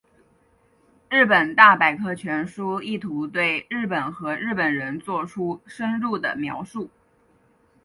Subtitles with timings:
[1.11, 6.89] 日本大百科全书意图对日本和日本人作出深入的描述。